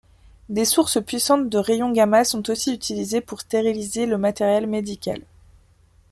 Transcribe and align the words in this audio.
Des 0.49 0.65
sources 0.65 0.97
puissantes 1.05 1.47
de 1.47 1.59
rayons 1.59 1.91
gamma 1.91 2.23
sont 2.23 2.49
aussi 2.49 2.73
utilisées 2.73 3.21
pour 3.21 3.41
stériliser 3.41 4.07
le 4.07 4.17
matériel 4.17 4.65
médical. 4.65 5.21